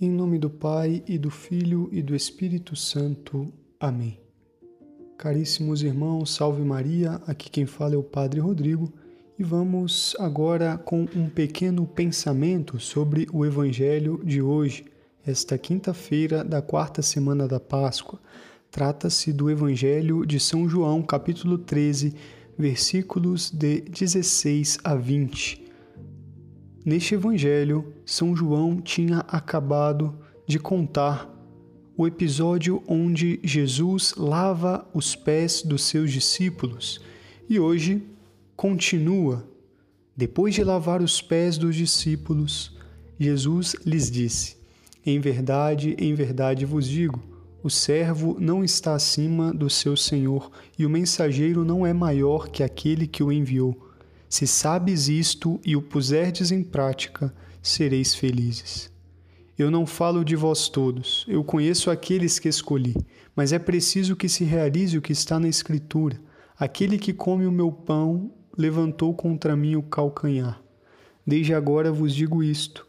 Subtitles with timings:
[0.00, 3.52] Em nome do Pai e do Filho e do Espírito Santo.
[3.78, 4.18] Amém.
[5.16, 7.22] Caríssimos irmãos, salve Maria.
[7.28, 8.92] Aqui quem fala é o Padre Rodrigo
[9.38, 14.84] e vamos agora com um pequeno pensamento sobre o Evangelho de hoje,
[15.24, 18.18] esta quinta-feira da quarta semana da Páscoa.
[18.72, 22.16] Trata-se do Evangelho de São João, capítulo 13,
[22.58, 25.63] versículos de 16 a 20.
[26.84, 30.14] Neste evangelho, São João tinha acabado
[30.46, 31.32] de contar
[31.96, 37.00] o episódio onde Jesus lava os pés dos seus discípulos
[37.48, 38.02] e hoje
[38.54, 39.48] continua.
[40.14, 42.76] Depois de lavar os pés dos discípulos,
[43.18, 44.58] Jesus lhes disse:
[45.06, 47.18] Em verdade, em verdade vos digo,
[47.62, 52.62] o servo não está acima do seu senhor e o mensageiro não é maior que
[52.62, 53.93] aquele que o enviou.
[54.34, 58.90] Se sabes isto e o puserdes em prática, sereis felizes.
[59.56, 62.96] Eu não falo de vós todos, eu conheço aqueles que escolhi,
[63.36, 66.20] mas é preciso que se realize o que está na Escritura.
[66.58, 70.60] Aquele que come o meu pão levantou contra mim o calcanhar.
[71.24, 72.84] Desde agora vos digo isto,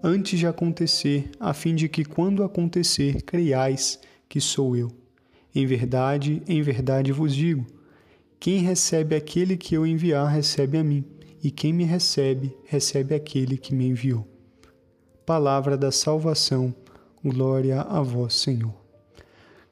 [0.00, 4.92] antes de acontecer, a fim de que, quando acontecer, creiais que sou eu.
[5.52, 7.66] Em verdade, em verdade vos digo
[8.44, 11.02] quem recebe aquele que eu enviar, recebe a mim,
[11.42, 14.28] e quem me recebe, recebe aquele que me enviou.
[15.24, 16.74] Palavra da salvação,
[17.24, 18.74] glória a vós, Senhor.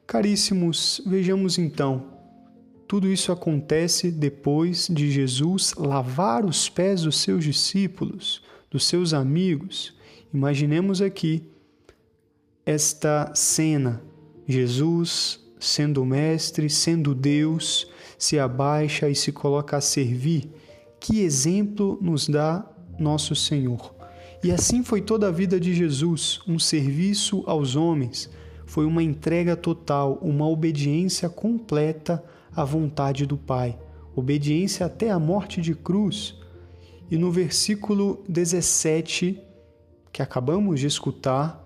[0.07, 2.17] Caríssimos, vejamos então.
[2.87, 9.95] Tudo isso acontece depois de Jesus lavar os pés dos seus discípulos, dos seus amigos.
[10.33, 11.43] Imaginemos aqui
[12.65, 14.01] esta cena:
[14.47, 17.92] Jesus sendo mestre, sendo Deus,
[18.23, 20.49] se abaixa e se coloca a servir.
[20.97, 22.65] Que exemplo nos dá
[22.97, 23.93] nosso Senhor?
[24.41, 28.29] E assim foi toda a vida de Jesus, um serviço aos homens,
[28.65, 32.23] foi uma entrega total, uma obediência completa
[32.55, 33.77] à vontade do Pai,
[34.15, 36.35] obediência até a morte de cruz.
[37.11, 39.37] E no versículo 17,
[40.13, 41.61] que acabamos de escutar,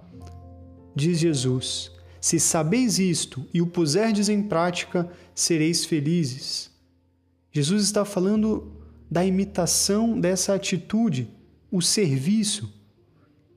[0.96, 6.72] diz Jesus: Se sabeis isto e o puserdes em prática, sereis felizes.
[7.51, 8.72] Jesus está falando
[9.09, 11.29] da imitação dessa atitude,
[11.72, 12.73] o serviço.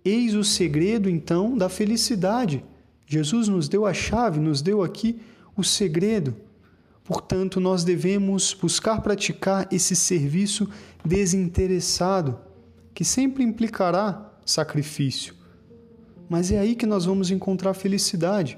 [0.04, 2.64] Eis o segredo, então, da felicidade.
[3.06, 5.20] Jesus nos deu a chave, nos deu aqui
[5.56, 6.36] o segredo.
[7.04, 10.68] Portanto, nós devemos buscar praticar esse serviço
[11.04, 12.38] desinteressado,
[12.94, 15.39] que sempre implicará sacrifício.
[16.30, 18.56] Mas é aí que nós vamos encontrar felicidade.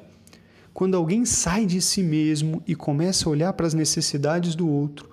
[0.75, 5.09] Quando alguém sai de si mesmo e começa a olhar para as necessidades do outro,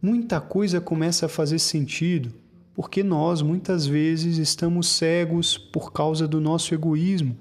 [0.00, 2.30] muita coisa começa a fazer sentido,
[2.74, 7.38] porque nós muitas vezes estamos cegos por causa do nosso egoísmo,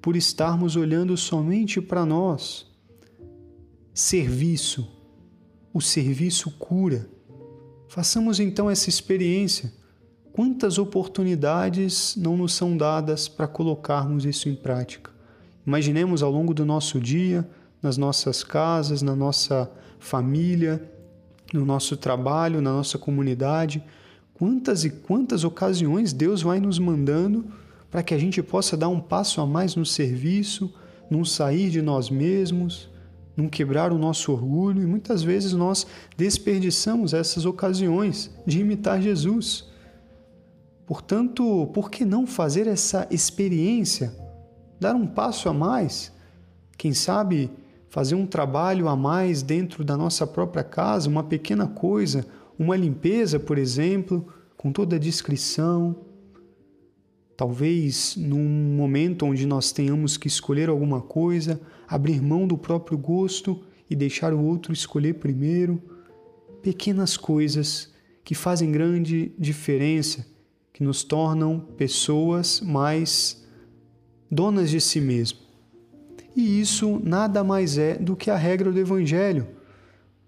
[0.00, 2.70] por estarmos olhando somente para nós.
[3.92, 4.88] Serviço.
[5.74, 7.10] O serviço cura.
[7.88, 9.72] Façamos então essa experiência.
[10.32, 15.10] Quantas oportunidades não nos são dadas para colocarmos isso em prática?
[15.66, 17.46] Imaginemos ao longo do nosso dia,
[17.82, 20.82] nas nossas casas, na nossa família,
[21.52, 23.84] no nosso trabalho, na nossa comunidade,
[24.32, 27.44] quantas e quantas ocasiões Deus vai nos mandando
[27.90, 30.72] para que a gente possa dar um passo a mais no serviço,
[31.10, 32.88] não sair de nós mesmos,
[33.36, 39.70] não quebrar o nosso orgulho e muitas vezes nós desperdiçamos essas ocasiões de imitar Jesus.
[40.86, 44.14] Portanto, por que não fazer essa experiência,
[44.80, 46.12] dar um passo a mais?
[46.76, 47.50] Quem sabe
[47.88, 52.26] fazer um trabalho a mais dentro da nossa própria casa, uma pequena coisa,
[52.58, 54.26] uma limpeza, por exemplo,
[54.56, 55.96] com toda a discrição.
[57.36, 63.62] Talvez num momento onde nós tenhamos que escolher alguma coisa, abrir mão do próprio gosto
[63.90, 65.82] e deixar o outro escolher primeiro.
[66.62, 67.92] Pequenas coisas
[68.24, 70.26] que fazem grande diferença,
[70.72, 73.44] que nos tornam pessoas mais
[74.30, 75.38] donas de si mesmo.
[76.34, 79.46] E isso nada mais é do que a regra do Evangelho.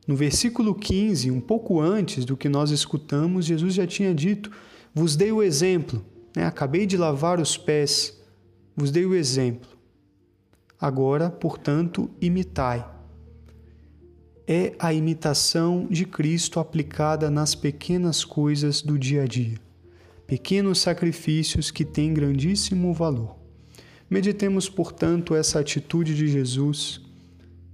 [0.06, 4.50] No versículo 15, um pouco antes do que nós escutamos, Jesus já tinha dito:
[4.94, 6.04] Vos dei o exemplo,
[6.36, 6.44] né?
[6.44, 8.20] acabei de lavar os pés,
[8.76, 9.70] vos dei o exemplo.
[10.78, 12.86] Agora, portanto, imitai.
[14.46, 19.58] É a imitação de Cristo aplicada nas pequenas coisas do dia a dia,
[20.26, 23.36] pequenos sacrifícios que têm grandíssimo valor.
[24.08, 27.00] Meditemos, portanto, essa atitude de Jesus.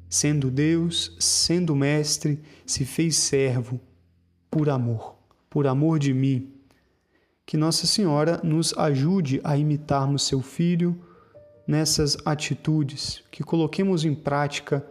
[0.08, 3.81] Sendo Deus, sendo Mestre, se fez servo
[4.50, 5.17] por amor,
[5.49, 6.52] por amor de mim.
[7.47, 11.00] Que Nossa Senhora nos ajude a imitarmos seu filho
[11.67, 14.85] nessas atitudes, que coloquemos em prática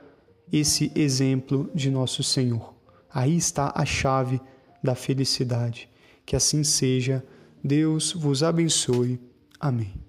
[0.51, 2.73] esse exemplo de nosso Senhor.
[3.13, 4.39] Aí está a chave
[4.83, 5.89] da felicidade.
[6.25, 7.23] Que assim seja.
[7.63, 9.19] Deus vos abençoe.
[9.59, 10.08] Amém.